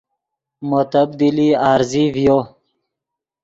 [0.67, 2.37] مو تبدیلی عارضی ڤیو